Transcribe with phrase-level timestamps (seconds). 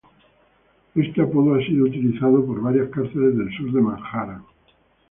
[0.95, 4.43] Este apodo ha sido utilizado por varias cárceles del sur de Manhattan.